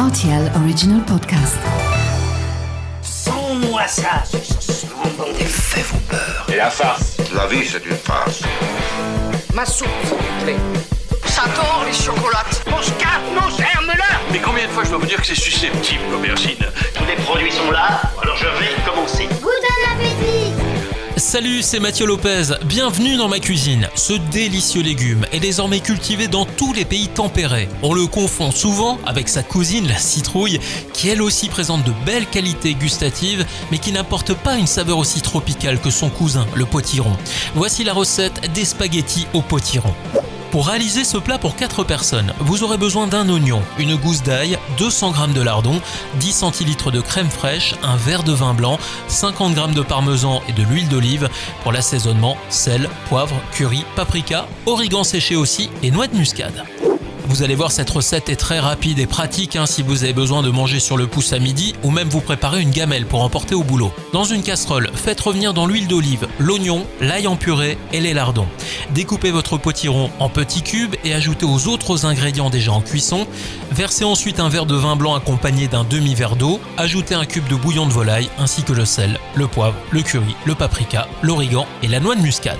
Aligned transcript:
RTL 0.00 0.50
Original 0.56 1.04
Podcast. 1.04 1.58
Sans-moi 3.02 3.86
ça, 3.86 4.22
ce 4.24 4.86
monde 4.86 5.36
des 5.36 5.44
faits 5.44 5.84
vous 5.92 5.98
peur. 6.08 6.46
Et 6.48 6.56
la 6.56 6.70
farce 6.70 7.18
La 7.34 7.46
vie, 7.46 7.66
c'est 7.66 7.84
une 7.84 7.96
farce. 7.96 8.40
Ma 9.52 9.66
soupe, 9.66 9.88
s'il 10.04 10.16
vous 10.16 10.44
plaît. 10.44 10.56
J'adore 11.26 11.84
les 11.86 11.92
chocolates. 11.92 12.64
Mon 12.70 12.80
scarpe, 12.80 13.24
nos 13.34 13.50
germes-là 13.50 14.20
Mais 14.32 14.38
combien 14.38 14.66
de 14.66 14.70
fois 14.70 14.84
je 14.84 14.88
dois 14.88 15.00
vous 15.00 15.06
dire 15.06 15.20
que 15.20 15.26
c'est 15.26 15.34
susceptible, 15.34 16.04
l'aubergine? 16.10 16.64
Tous 16.94 17.04
les 17.04 17.16
produits 17.16 17.52
sont 17.52 17.70
là, 17.70 18.00
alors 18.22 18.38
je 18.38 18.46
vais 18.46 18.70
commencer. 18.90 19.28
Salut, 21.30 21.62
c'est 21.62 21.78
Mathieu 21.78 22.06
Lopez. 22.06 22.54
Bienvenue 22.64 23.16
dans 23.16 23.28
ma 23.28 23.38
cuisine. 23.38 23.88
Ce 23.94 24.14
délicieux 24.32 24.82
légume 24.82 25.24
est 25.30 25.38
désormais 25.38 25.78
cultivé 25.78 26.26
dans 26.26 26.44
tous 26.44 26.72
les 26.72 26.84
pays 26.84 27.06
tempérés. 27.06 27.68
On 27.84 27.94
le 27.94 28.08
confond 28.08 28.50
souvent 28.50 28.98
avec 29.06 29.28
sa 29.28 29.44
cousine, 29.44 29.86
la 29.86 29.96
citrouille, 29.96 30.58
qui 30.92 31.08
elle 31.08 31.22
aussi 31.22 31.48
présente 31.48 31.84
de 31.84 31.92
belles 32.04 32.26
qualités 32.26 32.74
gustatives, 32.74 33.46
mais 33.70 33.78
qui 33.78 33.92
n'apporte 33.92 34.34
pas 34.34 34.56
une 34.56 34.66
saveur 34.66 34.98
aussi 34.98 35.20
tropicale 35.20 35.80
que 35.80 35.90
son 35.90 36.10
cousin, 36.10 36.48
le 36.56 36.66
potiron. 36.66 37.16
Voici 37.54 37.84
la 37.84 37.92
recette 37.92 38.52
des 38.52 38.64
spaghettis 38.64 39.28
au 39.32 39.40
potiron. 39.40 39.94
Pour 40.50 40.66
réaliser 40.66 41.04
ce 41.04 41.16
plat 41.16 41.38
pour 41.38 41.54
4 41.54 41.84
personnes, 41.84 42.32
vous 42.40 42.64
aurez 42.64 42.76
besoin 42.76 43.06
d'un 43.06 43.28
oignon, 43.28 43.62
une 43.78 43.94
gousse 43.94 44.24
d'ail, 44.24 44.58
200 44.78 45.14
g 45.14 45.32
de 45.32 45.40
lardon, 45.40 45.80
10 46.16 46.32
centilitres 46.32 46.90
de 46.90 47.00
crème 47.00 47.30
fraîche, 47.30 47.76
un 47.84 47.94
verre 47.96 48.24
de 48.24 48.32
vin 48.32 48.52
blanc, 48.52 48.76
50 49.06 49.54
g 49.54 49.62
de 49.74 49.82
parmesan 49.82 50.42
et 50.48 50.52
de 50.52 50.64
l'huile 50.64 50.88
d'olive. 50.88 51.28
Pour 51.62 51.70
l'assaisonnement, 51.70 52.36
sel, 52.48 52.88
poivre, 53.08 53.36
curry, 53.52 53.84
paprika, 53.94 54.48
origan 54.66 55.04
séché 55.04 55.36
aussi 55.36 55.70
et 55.84 55.92
noix 55.92 56.08
de 56.08 56.16
muscade. 56.16 56.64
Vous 57.30 57.44
allez 57.44 57.54
voir, 57.54 57.70
cette 57.70 57.88
recette 57.88 58.28
est 58.28 58.34
très 58.34 58.58
rapide 58.58 58.98
et 58.98 59.06
pratique 59.06 59.54
hein, 59.54 59.64
si 59.64 59.82
vous 59.82 60.02
avez 60.02 60.12
besoin 60.12 60.42
de 60.42 60.50
manger 60.50 60.80
sur 60.80 60.96
le 60.96 61.06
pouce 61.06 61.32
à 61.32 61.38
midi 61.38 61.76
ou 61.84 61.92
même 61.92 62.08
vous 62.08 62.20
préparer 62.20 62.60
une 62.60 62.72
gamelle 62.72 63.06
pour 63.06 63.22
emporter 63.22 63.54
au 63.54 63.62
boulot. 63.62 63.92
Dans 64.12 64.24
une 64.24 64.42
casserole, 64.42 64.90
faites 64.94 65.20
revenir 65.20 65.54
dans 65.54 65.68
l'huile 65.68 65.86
d'olive 65.86 66.26
l'oignon, 66.40 66.84
l'ail 67.00 67.28
en 67.28 67.36
purée 67.36 67.78
et 67.92 68.00
les 68.00 68.14
lardons. 68.14 68.48
Découpez 68.94 69.30
votre 69.30 69.58
potiron 69.58 70.10
en 70.18 70.28
petits 70.28 70.62
cubes 70.62 70.96
et 71.04 71.14
ajoutez 71.14 71.46
aux 71.46 71.68
autres 71.68 72.04
ingrédients 72.04 72.50
déjà 72.50 72.72
en 72.72 72.80
cuisson. 72.80 73.28
Versez 73.70 74.04
ensuite 74.04 74.40
un 74.40 74.48
verre 74.48 74.66
de 74.66 74.74
vin 74.74 74.96
blanc 74.96 75.14
accompagné 75.14 75.68
d'un 75.68 75.84
demi-verre 75.84 76.34
d'eau. 76.34 76.58
Ajoutez 76.78 77.14
un 77.14 77.26
cube 77.26 77.46
de 77.46 77.54
bouillon 77.54 77.86
de 77.86 77.92
volaille 77.92 78.28
ainsi 78.40 78.64
que 78.64 78.72
le 78.72 78.84
sel, 78.84 79.20
le 79.36 79.46
poivre, 79.46 79.76
le 79.92 80.02
curry, 80.02 80.34
le 80.46 80.56
paprika, 80.56 81.06
l'origan 81.22 81.64
et 81.84 81.86
la 81.86 82.00
noix 82.00 82.16
de 82.16 82.22
muscade. 82.22 82.58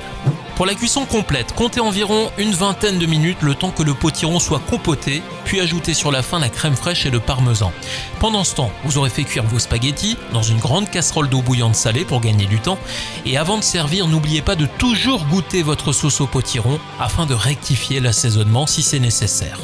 Pour 0.61 0.67
la 0.67 0.75
cuisson 0.75 1.07
complète, 1.07 1.55
comptez 1.55 1.81
environ 1.81 2.31
une 2.37 2.53
vingtaine 2.53 2.99
de 2.99 3.07
minutes 3.07 3.41
le 3.41 3.55
temps 3.55 3.71
que 3.71 3.83
le 3.83 3.95
potiron 3.95 4.39
soit 4.39 4.61
compoté, 4.69 5.23
puis 5.47 5.59
ajoutez 5.59 5.95
sur 5.95 6.13
la 6.13 6.23
fin 6.23 6.39
la 6.39 6.51
crème 6.51 6.77
fraîche 6.77 7.07
et 7.07 7.11
le 7.11 7.19
parmesan. 7.19 7.73
Pendant 8.19 8.45
ce 8.45 8.57
temps, 8.57 8.71
vous 8.85 8.99
aurez 8.99 9.09
fait 9.09 9.25
cuire 9.25 9.45
vos 9.45 9.59
spaghettis 9.59 10.19
dans 10.35 10.43
une 10.43 10.59
grande 10.59 10.91
casserole 10.91 11.31
d'eau 11.31 11.41
bouillante 11.41 11.77
salée 11.77 12.05
pour 12.05 12.21
gagner 12.21 12.45
du 12.45 12.59
temps. 12.59 12.77
Et 13.25 13.39
avant 13.39 13.57
de 13.57 13.63
servir, 13.63 14.07
n'oubliez 14.07 14.43
pas 14.43 14.55
de 14.55 14.67
toujours 14.67 15.25
goûter 15.29 15.63
votre 15.63 15.95
sauce 15.95 16.21
au 16.21 16.27
potiron 16.27 16.79
afin 17.01 17.25
de 17.25 17.33
rectifier 17.33 17.99
l'assaisonnement 17.99 18.67
si 18.67 18.83
c'est 18.83 19.01
nécessaire. 19.01 19.61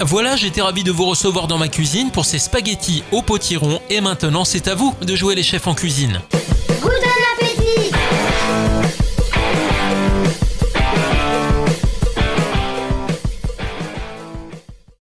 Voilà, 0.00 0.36
j'étais 0.36 0.60
ravi 0.60 0.84
de 0.84 0.92
vous 0.92 1.06
recevoir 1.06 1.46
dans 1.46 1.56
ma 1.56 1.68
cuisine 1.68 2.10
pour 2.10 2.26
ces 2.26 2.38
spaghettis 2.38 3.02
au 3.12 3.22
potiron 3.22 3.80
et 3.88 4.02
maintenant 4.02 4.44
c'est 4.44 4.68
à 4.68 4.74
vous 4.74 4.94
de 5.00 5.16
jouer 5.16 5.36
les 5.36 5.42
chefs 5.42 5.68
en 5.68 5.74
cuisine. 5.74 6.20